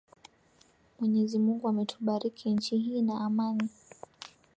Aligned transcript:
mwenyezi 0.99 1.39
mungu 1.39 1.69
ametumbariki 1.69 2.49
nchi 2.49 2.77
hii 2.77 3.01
na 3.01 3.21
amani 3.25 3.69